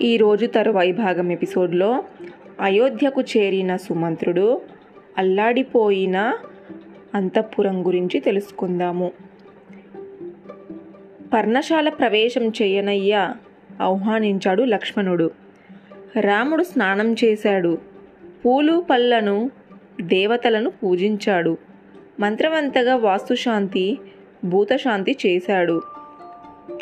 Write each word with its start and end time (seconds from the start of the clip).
ఈరోజు 0.00 0.46
తరువాయి 0.46 0.92
భాగం 0.92 1.32
ఎపిసోడ్లో 1.32 2.04
అయోధ్యకు 2.60 3.20
చేరిన 3.20 3.76
సుమంత్రుడు 3.76 4.60
అల్లాడిపోయిన 5.18 6.38
అంతఃపురం 7.14 7.86
గురించి 7.86 8.20
తెలుసుకుందాము. 8.20 9.12
పర్ణశాల 11.32 11.88
ప్రవేశం 11.88 12.48
చేయనయ్యా 12.48 13.34
ఆహ్వానించాడు 13.82 14.62
లక్ష్మణుడు. 14.62 15.30
రాముడు 16.20 16.62
స్నానం 16.62 17.16
చేశాడు. 17.24 17.78
పూలు 18.46 18.84
పళ్ళను 18.90 19.50
దేవతలను 20.00 20.70
పూజించాడు. 20.70 21.58
మంత్రవంతగా 22.20 22.96
వాస్తుశాంతి 22.96 23.98
భూతశాంతి 24.44 25.16
చేశాడు. 25.26 25.82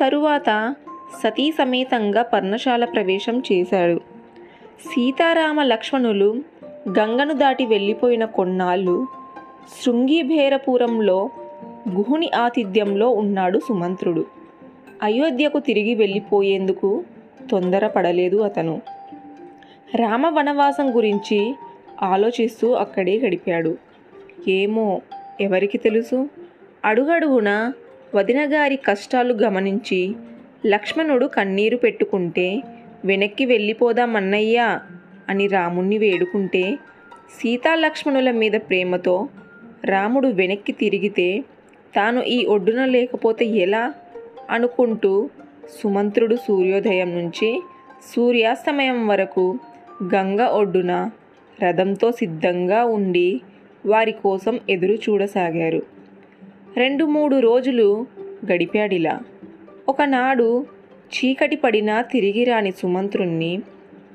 తరువాత 0.00 0.74
సతీ 1.22 1.52
సమేతంగా 1.52 2.22
పర్ణశాల 2.22 2.84
ప్రవేశం 2.84 3.42
చేశాడు. 3.52 4.00
సీతారామ 4.80 5.62
లక్ష్మణులు 5.62 6.42
గంగను 6.88 7.32
దాటి 7.32 7.66
వెళ్ళిపోయిన 7.66 8.24
కొన్నాళ్ళు 8.24 9.06
శృంగిభేరపురంలో 9.82 11.30
గుహుని 11.88 12.30
ఆతిథ్యంలో 12.36 13.10
ఉన్నాడు 13.10 13.58
సుమంత్రుడు. 13.58 14.24
అయోధ్యకు 15.02 15.58
తిరిగి 15.58 15.94
వెళ్ళిపోయేందుకు 15.94 17.04
తొందరపడలేదు 17.50 18.36
అతను. 18.36 18.82
రామ 19.94 20.38
వనవాసం 20.38 20.96
గురించి 20.96 21.54
ఆలోచిస్తూ 22.02 22.72
అక్కడే 22.72 23.18
గడిపాడు. 23.18 23.78
ఏమో 24.48 25.00
ఎవరికి 25.40 25.78
తెలుసు? 25.78 26.28
అడుగడుగున 26.84 27.72
వదినగారి 28.14 28.76
కష్టాలు 28.76 29.34
గమనించి 29.34 30.14
లక్ష్మణుడు 30.66 31.26
కన్నీరు 31.26 31.76
పెట్టుకుంటే 31.76 32.62
వెనక్కి 33.04 33.44
వెళ్ళిపోదామన్నయ్యా 33.44 34.80
అని 35.28 35.46
రాముణ్ణి 35.46 35.98
వేడుకుంటే 35.98 36.78
సీతాలక్ష్మణుల 37.40 38.30
మీద 38.30 38.52
ప్రేమతో 38.52 39.28
రాముడు 39.84 40.28
వెనక్కి 40.28 40.72
తిరిగితే 40.72 41.44
తాను 41.96 42.22
ఈ 42.22 42.46
ఒడ్డున 42.46 42.84
లేకపోతే 42.84 43.44
ఎలా? 43.44 43.94
అనుకుంటూ 44.50 45.30
సుమంత్రుడు 45.80 46.34
సూర్యోదయం 46.34 47.18
నుంచి 47.18 47.62
సూర్యాస్తమయం 48.14 49.06
వరకు 49.06 49.58
గంగ 50.14 50.42
ఒడ్డున 50.42 51.10
రథంతో 51.62 52.12
సిద్ధంగా 52.12 52.84
ఉండి 52.84 53.40
వారి 53.86 54.12
కోసం 54.12 54.60
ఎదురు 54.70 54.92
చూడసాగారు 54.92 55.82
రెండు 56.76 57.04
మూడు 57.04 57.36
రోజులు 57.40 58.06
గడిపాడిలా 58.44 59.20
ఒకనాడు 59.88 60.66
చీకటి 61.00 61.56
పడినా 61.56 62.02
తిరిగి 62.02 62.44
రాని 62.44 62.72
సుమంత్రుణ్ణి 62.72 63.62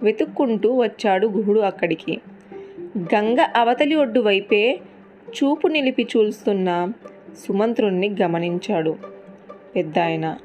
వెతుక్కుంటూ 0.03 0.78
వచ్చాడు 0.78 1.28
గుహుడు 1.28 1.59
అక్కడికి. 1.59 2.20
గంగ 2.98 3.38
అవతలి 3.56 3.95
ఒడ్డు 3.95 4.20
వైపే 4.20 4.80
చూపు 5.30 5.67
నిలిపి 5.67 6.08
చూస్తున్న 6.17 6.92
సుమంత్రుణ్ణి 7.47 8.16
గమనించాడు. 8.22 8.95
పెద్దాయన 9.75 10.38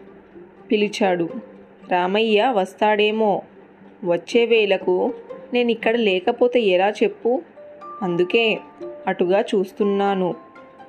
పిలిచాడు 0.70 1.28
రామయ్య 1.90 2.52
వస్తాడేమో. 2.56 3.42
వచ్చే 4.04 4.46
వేళకు 4.46 5.14
నేను 5.52 5.70
ఇక్కడ 5.70 5.96
లేకపోతే 5.96 6.60
ఎలా 6.60 6.90
చెప్పు? 6.90 7.42
అందుకే 8.02 8.58
అటుగా 9.06 9.40
చూస్తున్నాను. 9.40 10.34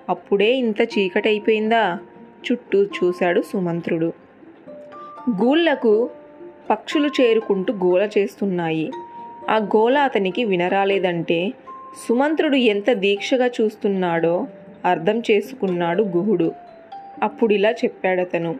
అప్పుడే 0.09 0.53
ఇంత 0.53 0.81
చీకటైపోయిందా? 0.81 1.99
చుట్టూ 2.51 2.83
చూశాడు 2.83 3.41
సుమంత్రుడు. 3.41 4.24
గూళ్ళకు 5.29 6.09
పక్షులు 6.69 7.09
చేరుకుంటూ 7.21 7.73
గోల 7.73 8.09
చేస్తున్నాయి. 8.17 8.91
ఆ 9.49 9.57
గోల 9.57 9.97
అతనికి 9.97 10.43
వినరాలేదంటే 10.43 11.53
సుమంత్రుడు 12.07 12.55
ఎంత 12.55 12.91
దీక్షగా 12.91 13.47
చూస్తున్నాడో 13.47 14.47
అర్థం 14.85 15.19
చేసుకున్నాడు 15.31 16.03
గుహుడు. 16.03 16.51
అప్పుడు 17.23 17.53
ఇలా 17.53 17.69
చెప్పాడు 17.69 18.21
చెప్పాడతను. 18.21 18.55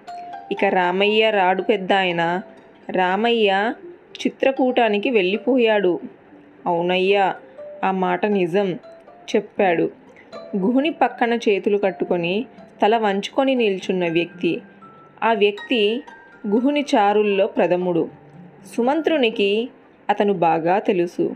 ఇక 0.52 0.66
రామయ్య 0.66 1.30
రాడు 1.30 1.62
పెద్ద 1.62 1.94
ఆయన 1.94 2.42
రామయ్య 2.90 3.74
చిత్రకూటానికి 4.25 5.09
వెళ్ళిపోయాడు. 5.09 6.00
అవునయ్యా 6.66 7.36
ఆ 7.84 7.92
మాట 7.92 8.25
నిజం 8.25 8.74
చెప్పాడు. 9.36 9.92
గుహుని 10.58 10.90
పక్కన 10.90 11.34
చేతులు 11.34 11.78
కట్టుకొని 11.78 12.46
తల 12.81 12.98
వంచుకొని 12.98 13.56
నిల్చున్న 13.56 14.08
వ్యక్తి. 14.09 14.62
ఆ 15.24 15.34
వ్యక్తి 15.34 16.04
గుహుని 16.47 16.81
చారుల్లో 16.81 17.47
ప్రథముడు. 17.47 18.07
సుమంత్రునికి 18.78 19.69
అతను 20.09 20.33
బాగా 20.33 20.79
తెలుసు. 20.79 21.35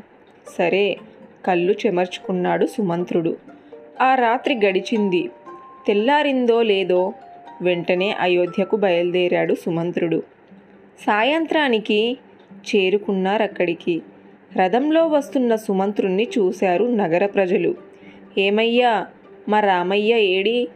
సరే 0.58 0.98
కళ్ళు 1.46 1.74
చెమర్చుకున్నాడు 1.74 2.66
సుమంత్రుడు. 2.66 3.38
ఆ 4.02 4.16
రాత్రి 4.16 4.56
గడిచింది. 4.66 5.30
తెల్లారిందో 5.88 6.62
లేదో 6.62 7.14
వెంటనే 7.62 8.16
అయోధ్యకు 8.20 8.76
బయలుదేరాడు 8.76 9.54
సుమంత్రుడు. 9.54 10.24
సాయంత్రానికి 11.00 12.18
చేరుకున్నారక్కడికి 12.76 14.02
రథంలో 14.58 15.08
వస్తున్న 15.08 15.56
సుమంత్రుణ్ణి 15.56 16.28
చూశారు 16.40 16.86
నగర 16.86 17.26
ప్రజలు. 17.26 17.76
ఏమయ్యా 18.38 19.08
మా 19.50 19.60
రామయ్య 19.60 20.20
ఏడి? 20.20 20.68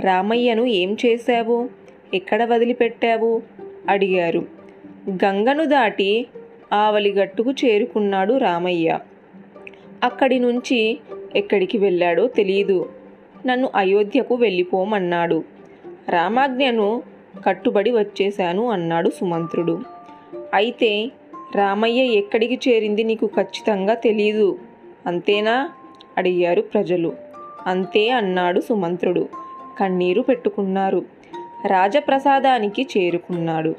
రామయ్యను 0.00 0.64
ఏం 0.64 0.96
చేశావు? 1.06 1.68
ఎక్కడ 2.14 2.44
వదిలిపెట్టావు? 2.44 3.61
అడిగారు. 3.88 4.46
గంగను 5.10 5.64
దాటి 5.64 6.26
ఆవలిగట్టుకు 6.72 7.52
చేరుకున్నాడు 7.52 8.36
రామయ్య. 8.36 8.98
అక్కడి 10.04 10.38
నుంచి 10.38 10.98
ఎక్కడికి 11.36 11.78
వెళ్ళాడో 11.78 12.26
తెలియదు 12.26 12.88
నన్ను 13.46 13.70
అయోధ్యకు 13.76 14.34
వెళ్ళిపోమన్నాడు. 14.34 15.44
రామాజ్ఞను 16.08 17.02
కట్టుబడి 17.46 17.90
వచ్చేశాను 17.90 18.70
అన్నాడు 18.70 19.10
సుమంత్రుడు. 19.10 19.80
అయితే 20.54 21.10
రామయ్య 21.54 22.02
ఎక్కడికి 22.02 22.54
చేరింది 22.68 23.02
నీకు 23.02 23.26
ఖచ్చితంగా 23.26 23.94
తెలియదు 23.94 24.58
అంతేనా? 25.06 25.70
అడిగారు 26.18 26.62
ప్రజలు. 26.62 27.12
అంతే 27.66 28.08
అన్నాడు 28.08 28.60
సుమంత్రుడు. 28.60 29.28
కన్నీరు 29.80 30.22
పెట్టుకున్నారు. 30.22 31.04
రాజప్రసాదానికి 31.66 32.88
చేరుకున్నాడు. 32.98 33.74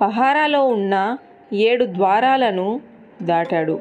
పహారాలో 0.00 0.66
ఉన్న 0.66 1.16
ఏడు 1.52 1.84
ద్వారాలను 1.84 2.80
దాటాడు. 3.22 3.80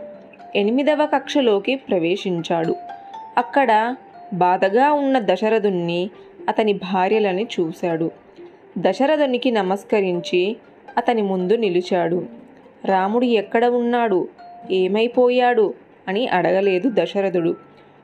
ఎనిమిదవ 0.56 1.06
కక్షలోకి 1.06 1.76
ప్రవేశించాడు. 1.76 2.76
అక్కడ 3.38 3.96
బాధగా 4.34 4.92
ఉన్న 4.92 5.20
దశరథుణ్ణి 5.20 6.10
అతని 6.50 6.74
భార్యలని 6.74 7.48
చూశాడు. 7.60 8.12
దశరథునికి 8.78 9.52
నమస్కరించి 9.52 10.58
అతని 10.98 11.22
ముందు 11.22 11.54
నిలిచాడు. 11.54 12.26
రాముడు 12.86 13.26
ఎక్కడ 13.26 13.66
ఉన్నాడు? 13.66 14.28
ఏమైపోయాడు? 14.72 15.74
అని 16.08 16.28
అడగలేదు 16.28 16.92
దశరథుడు. 16.94 17.56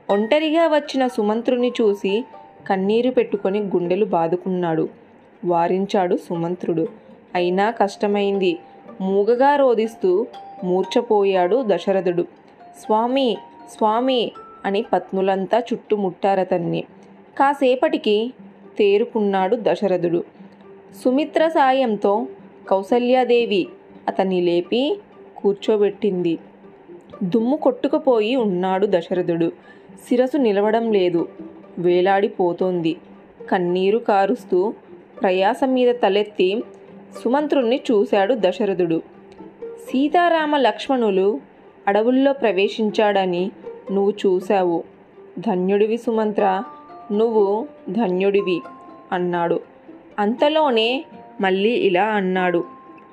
ఒంటరిగా 0.10 0.68
వచ్చిన 0.68 1.08
సుమంత్రుని 1.08 1.74
చూసి 1.82 2.26
కన్నీరు 2.68 3.12
పెట్టుకొని 3.12 3.60
గుండెలు 3.60 4.06
బాదుకున్నాడు. 4.06 5.03
వారించాడు 5.46 6.16
సుమంత్రుడు. 6.16 6.88
అయినా 7.36 7.72
కష్టమైంది. 7.72 8.60
మూగగా 9.02 9.56
రోదిస్తూ 9.56 10.26
మూర్చపోయాడు 10.64 11.64
దశరథుడు. 11.68 12.26
స్వామి 12.80 13.38
స్వామి 13.72 14.32
అని 14.66 14.86
పత్నులంతా 14.94 15.60
చుట్టుముట్టారతన్ని. 15.60 16.84
కాసేపటికి 17.40 18.34
తేరుకున్నాడు 18.78 19.58
దశరథుడు. 19.62 20.24
సుమిత్ర 21.04 21.48
సాయంతో 21.48 22.28
కౌసల్యాదేవి 22.68 23.68
అతన్ని 24.08 24.42
లేపి 24.42 25.00
కూర్చోబెట్టింది. 25.38 26.38
దుమ్ము 27.24 27.58
కొట్టుకుపోయి 27.58 28.36
ఉన్నాడు 28.36 28.88
దశరథుడు. 28.90 29.52
శిరసు 30.10 30.38
నిలవడం 30.38 30.94
లేదు. 30.94 31.30
వేలాడిపోతోంది. 31.78 32.96
కన్నీరు 33.52 33.98
కారుస్తూ 33.98 34.74
ప్రయాసం 35.22 35.74
మీద 35.74 35.96
తలెత్తి 35.96 36.64
సుమంత్రుణ్ణి 37.24 37.82
చూశాడు 37.92 38.36
దశరథుడు. 38.40 39.02
సీతారామ 39.64 40.58
లక్ష్మణులు 40.58 41.40
అడవుల్లో 41.88 42.34
ప్రవేశించాడని 42.34 43.52
నువ్వు 43.92 44.12
చూశావు. 44.12 44.84
ధన్యుడివి 45.40 45.98
సుమంత్ర 45.98 46.64
నువ్వు 47.12 47.68
ధన్యుడివి 47.90 48.62
అన్నాడు. 49.12 49.60
అంతలోనే 50.20 51.06
మళ్ళీ 51.42 51.70
ఇలా 51.70 52.04
అన్నాడు. 52.04 52.64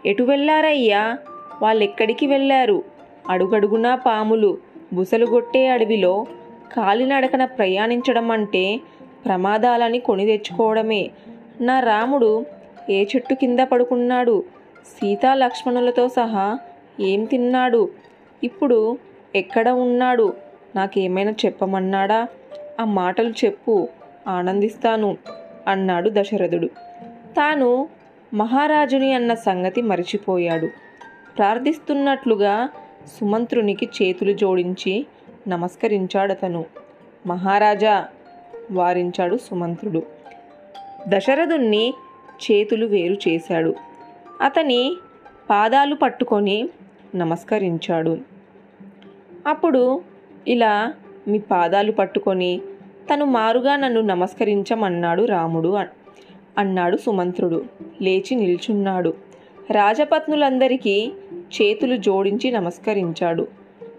ఎటు 0.06 0.23
వెళ్ళారయ్యా 0.23 1.19
వాళ్ళెక్కడికి 1.62 2.26
వెళ్ళారు 2.26 2.85
అడుగడుగునా 3.29 3.94
పాములు 3.94 4.58
బుసలుగొట్టే 4.93 5.67
అడవిలో 5.67 6.26
కాలినడకన 6.76 7.44
ప్రయాణించడం 7.44 8.31
అంటే 8.31 8.81
ప్రమాదాలని 9.26 9.99
కొని 9.99 10.26
తెచ్చుకోవడమే. 10.26 11.11
నా 11.61 11.81
రాముడు 11.81 12.47
ఏ 12.91 13.05
చెట్టు 13.05 13.35
కింద 13.35 13.61
పడుకున్నాడు? 13.61 14.45
సీతా 14.87 15.35
లక్ష్మణులతో 15.35 16.09
సహా 16.09 16.59
ఏం 17.01 17.25
తిన్నాడు? 17.25 17.91
ఇప్పుడు 18.45 18.99
ఎక్కడ 19.35 19.69
ఉన్నాడు? 19.69 20.35
నాకేమైనా 20.77 21.31
చెప్పమన్నాడా? 21.47 22.29
ఆ 22.81 22.85
మాటలు 22.85 23.31
చెప్పు 23.31 23.89
ఆనందిస్తాను 24.29 25.17
అన్నాడు 25.69 26.11
దశరథుడు. 26.15 26.67
తాను 27.37 27.89
మహారాజుని 28.35 29.12
అన్న 29.12 29.35
సంగతి 29.35 29.83
మరిచిపోయాడు. 29.83 30.67
ప్రార్థిస్తున్నట్లుగా 31.37 32.69
సుమంత్రునికి 33.21 33.89
చేతులు 34.03 34.33
జోడించి 34.33 35.07
నమస్కరించాడతను. 35.49 36.65
మహారాజా 37.27 38.09
వారించాడు 38.73 39.37
సుమంత్రుడు. 39.37 40.20
దశరథుణ్ణి 41.08 41.94
చేతులు 42.50 42.87
వేరు 42.87 43.29
చేశాడు. 43.29 43.75
అతని 44.41 44.97
పాదాలు 45.50 45.94
పట్టుకొని 45.94 46.69
నమస్కరించాడు. 47.17 48.19
అప్పుడు 49.47 50.02
ఇలా 50.49 50.93
మీ 51.29 51.38
పాదాలు 51.38 51.93
పట్టుకొని 51.93 52.61
తను 53.12 53.25
మారుగా 53.25 53.76
నన్ను 53.76 54.00
నమస్కరించమన్నాడు 54.00 55.25
రాముడు 55.25 55.69
అన్- 55.69 56.20
అన్నాడు 56.58 56.97
సుమంత్రుడు. 56.97 57.64
లేచి 58.02 58.35
నిల్చున్నాడు. 58.35 59.14
రాజపత్నులందరికీ 59.70 61.12
చేతులు 61.32 61.97
జోడించి 61.97 62.50
నమస్కరించాడు. 62.50 63.49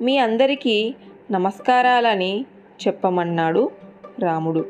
మీ 0.02 0.18
అందరికీ 0.18 0.96
నమస్కారాలని 1.32 2.46
చెప్పమన్నాడు 2.88 3.72
రాముడు. 4.20 4.66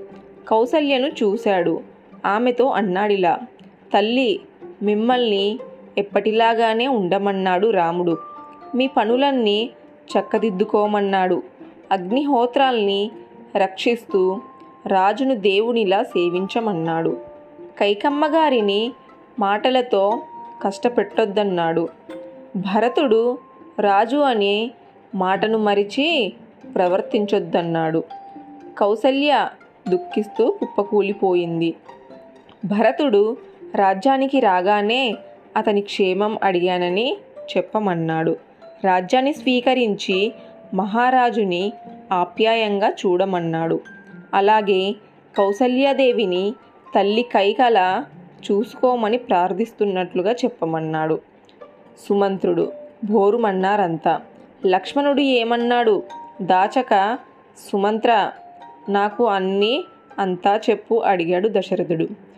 కౌసల్యను 0.47 1.07
చూశాడు. 1.07 1.90
ఆమెతో 2.25 2.69
అన్నాడిలా 2.69 3.39
తల్లి 3.93 4.39
మిమ్మల్ని 4.81 5.59
ఎప్పటిలాగానే 5.97 6.87
ఉండమన్నాడు 6.87 7.69
రాముడు. 7.69 8.17
మీ 8.75 8.87
పనులన్నీ 8.87 9.69
చక్కదిద్దుకోమన్నాడు. 10.19 11.43
అగ్నిహోత్రాల్ని 11.91 13.11
రక్షిస్తూ 13.55 14.41
రాజును 14.87 15.35
దేవునిలా 15.35 16.03
సేవించమన్నాడు. 16.03 17.17
కైకమ్మగారిని 17.79 18.93
మాటలతో 19.39 20.21
కష్టపెట్టొద్దన్నాడు. 20.61 21.87
భరతుడు 22.55 23.37
రాజు 23.79 24.17
అనే 24.17 24.71
మాటను 25.15 25.57
మరిచి 25.57 26.33
ప్రవర్తించొద్దన్నాడు. 26.75 28.03
కౌసల్య 28.77 29.47
దుఃఖిస్తూ 29.89 30.51
కుప్పకూలిపోయింది. 30.51 31.75
భరతుడు 32.65 33.37
రాజ్యానికి 33.75 34.39
రాగానే 34.39 35.15
అతని 35.57 35.81
క్షేమం 35.81 36.39
అడిగానని 36.43 37.17
చెప్పమన్నాడు. 37.57 38.37
రాజ్యాన్ని 38.83 39.33
స్వీకరించి 39.33 40.33
మహారాజుని 40.73 41.73
ఆప్యాయంగా 42.11 42.89
చూడమన్నాడు. 42.89 43.81
అలాగే 44.33 44.95
కౌసల్యాదేవిని 45.37 46.53
తల్లి 46.95 47.21
కైకల 47.21 48.03
చూసుకోమని 48.51 49.17
ప్రార్థిస్తున్నట్లుగా 49.17 50.31
చెప్పమన్నాడు. 50.31 51.21
సుమంత్రుడు 52.07 52.71
భోరుమన్నారంతా 53.05 54.21
లక్ష్మణుడు 54.65 55.21
ఏమన్నాడు? 55.21 56.03
దాచక 56.41 57.17
సుమంత్ర 57.71 58.31
నాకు 58.89 59.27
అన్నీ 59.27 59.83
అంతా 60.19 60.59
చెప్పు 60.69 60.95
అడిగాడు 60.95 61.49
దశరథుడు. 61.51 62.30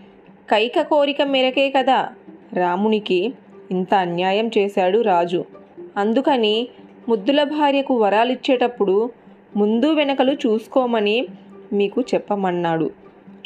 కైక 0.49 0.81
కోరిక 0.81 1.21
మేరకే 1.21 1.69
కదా? 1.69 2.09
రామునికి 2.53 3.33
ఇంత 3.71 3.93
అన్యాయం 3.93 4.51
చేశాడు 4.57 5.01
రాజు. 5.01 5.45
అందుకని 5.97 6.67
ముద్దుల 7.09 7.43
భార్యకు 7.43 7.97
వరాలిచ్చేటప్పుడు 7.97 9.11
ముందు 9.55 9.93
వెనకలు 9.93 10.33
చూసుకోమని 10.33 11.27
మీకు 11.73 12.01
చెప్పమన్నాడు. 12.01 12.91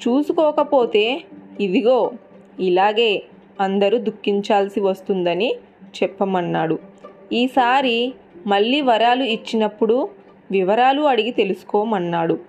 చూసుకోకపోతే 0.08 1.24
ఇదిగో 1.60 2.12
ఇలాగే 2.60 3.24
అందరూ 3.60 3.98
దుఃఖించాల్సి 3.98 4.80
వస్తుందని 4.80 5.54
చెప్పమన్నాడు. 6.04 6.80
ఈసారి 7.34 8.14
మళ్ళీ 8.48 8.82
వరాలు 8.82 9.24
ఇచ్చినప్పుడు 9.24 10.10
వివరాలు 10.52 11.02
అడిగి 11.02 11.32
తెలుసుకోమన్నాడు. 11.32 12.40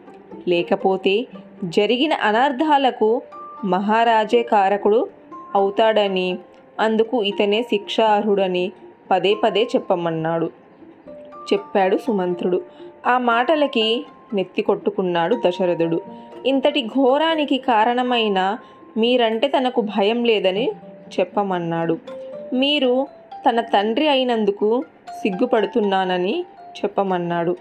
లేకపోతే 0.49 1.27
జరిగిన 1.65 2.13
అనర్థాలకు 2.13 3.23
మహారాజే 3.65 4.43
కారకుడు 4.43 5.09
అవుతాడని 5.55 6.39
అందుకు 6.81 7.25
ఇతనే 7.25 7.63
శిక్షార్హుడని 7.63 8.73
పదే 9.11 9.35
పదే 9.45 9.63
చెప్పమన్నాడు. 9.63 10.51
చెప్పాడు 11.53 11.97
సుమంత్రుడు. 11.97 12.63
ఆ 13.07 13.19
మాటలకి 13.19 14.07
నెత్తి 14.35 14.63
కొట్టుకున్నాడు 14.63 15.43
దశరథుడు. 15.47 16.01
ఇంతటి 16.47 16.87
ఘోరానికి 16.87 17.59
కారణమైన 17.59 18.59
మీరంటే 18.97 19.49
తనకు 19.49 19.81
భయం 19.81 20.25
లేదని 20.25 20.73
చెప్పమన్నాడు. 21.21 21.99
మీరు 22.53 23.07
తన 23.49 23.61
తండ్రి 23.61 24.09
అయినందుకు 24.09 24.85
సిగ్గుపడుతున్నానని 25.23 26.45
చెప్పమన్నాడు. 26.69 27.57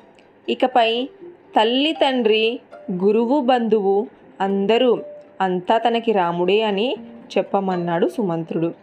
ఇకపై 0.49 1.09
తల్లి 1.55 1.91
తండ్రి 1.91 2.59
గురువు 2.91 3.39
బంధువు 3.39 4.07
అందరూ 4.41 4.97
అంతా 5.41 5.77
తనకి 5.77 6.11
రాముడే 6.11 6.61
అని 6.61 6.95
చెప్పమన్నాడు 7.37 8.07
సుమంత్రుడు. 8.07 8.73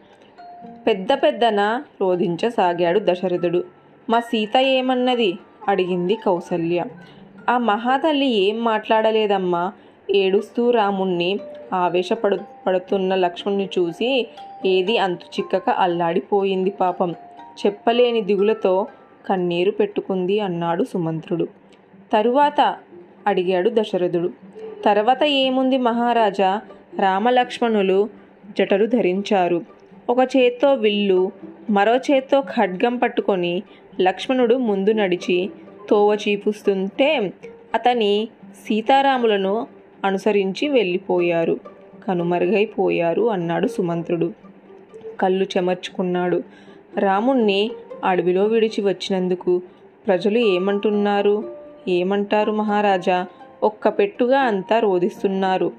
పెద్ద 0.86 1.12
పెద్దన 1.12 1.82
రోధించసాగాడు 2.00 3.00
దశరథుడు. 3.04 3.64
మా 4.10 4.20
సీత 4.20 4.56
ఏమన్నది? 4.56 5.38
అడిగింది 5.68 6.14
కౌసల్య. 6.14 6.84
ఆ 7.50 7.58
మహాతల్లి 7.58 8.26
ఏం 8.26 8.64
మాట్లాడలేదమ్మా. 8.64 9.72
ఏడుస్తూ 10.10 10.70
రాముణ్ణి 10.70 11.38
ఆవేశపడు 11.74 12.38
పడుతున్న 12.66 13.14
లక్ష్మణ్ణి 13.14 13.68
చూసి 13.78 14.26
ఏది 14.66 14.98
అంతు 14.98 15.24
చిక్కక 15.24 15.70
అల్లాడిపోయింది 15.70 16.70
పాపం. 16.70 17.12
చెప్పలేని 17.66 18.20
దిగులతో 18.20 18.86
కన్నీరు 19.28 19.70
పెట్టుకుంది 19.70 20.40
అన్నాడు 20.40 20.84
సుమంత్రుడు. 20.84 21.48
తరువాత? 22.12 22.76
అడిగాడు 23.26 23.70
దశరథుడు. 23.74 24.30
తర్వాత 24.84 25.25
ఏముంది 25.25 25.78
మహారాజా? 25.78 26.60
రామలక్ష్మణులు 26.98 28.08
జటలు 28.58 28.86
ధరించారు. 28.86 29.62
ఒక 30.10 30.19
చేత్తో 30.36 30.75
విల్లు 30.75 31.32
మరో 31.70 31.97
చేత్తో 31.97 32.40
ఖడ్గం 32.40 32.97
పట్టుకొని 32.97 33.62
లక్ష్మణుడు 34.00 34.54
ముందు 34.54 34.90
నడిచి 34.90 35.50
తోవ 35.90 36.14
చీపుస్తుంటే 36.14 37.32
అతని 37.75 38.28
సీతారాములను 38.66 39.66
అనుసరించి 40.04 40.68
వెళ్ళిపోయారు. 40.68 41.61
కనుమరుగైపోయారు 42.09 43.30
అన్నాడు 43.30 43.66
సుమంత్రుడు. 43.66 44.32
కళ్ళు 45.20 45.44
చెమర్చుకున్నాడు. 45.44 46.42
రాముణ్ణి 46.99 47.70
అడవిలో 48.04 48.44
విడిచి 48.44 48.80
వచ్చినందుకు 48.82 49.62
ప్రజలు 50.06 50.38
ఏమంటున్నారు? 50.38 51.56
ఏమంటారు 51.88 52.52
మహారాజా? 52.52 53.26
ఒక్క 53.64 53.88
పెట్టుగా 53.88 54.40
అంతా 54.40 54.78
రోధిస్తున్నారు. 54.78 55.73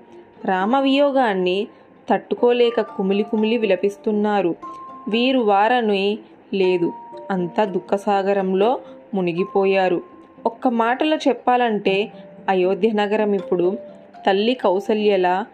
రామవియోగాన్ని 0.46 1.68
తట్టుకోలేక 2.10 2.82
కుమిలి 2.82 3.24
కుమిలి 3.24 3.58
విలపిస్తున్నారు. 3.58 4.56
వీరు 5.08 5.39
వారని 5.39 6.20
లేదు. 6.54 6.94
అంతా 7.32 7.65
దుఃఖసాగరంలో 7.65 8.80
మునిగిపోయారు. 9.13 10.01
ఒక్క 10.46 10.68
మాటలో 10.68 11.18
చెప్పాలంటే 11.18 12.12
అయోధ్య 12.50 12.92
నగరం 12.92 13.34
ఇప్పుడు 13.34 13.77
తల్లి 14.27 14.54
కౌసల్యలా 14.54 15.46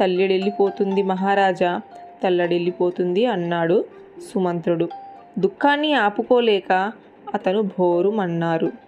తల్లిడెళ్ళిపోతుంది 0.00 1.02
మహారాజా 1.02 1.80
తల్లడిల్లిపోతుంది 2.24 3.26
అన్నాడు 3.26 3.84
సుమంత్రుడు. 4.34 4.88
దుఃఖాన్ని 5.38 5.92
ఆపుకోలేక 5.94 6.92
అతను 7.34 7.62
భోరుమన్నారు. 7.62 8.87